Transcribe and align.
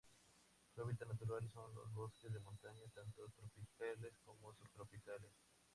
Su 0.73 0.81
hábitat 0.81 1.09
natural 1.09 1.47
son 1.53 1.75
los 1.75 1.93
bosques 1.93 2.33
de 2.33 2.39
montaña 2.39 2.87
tanto 2.95 3.21
tropicales 3.45 4.17
como 4.25 4.51
subtropicales. 4.55 5.29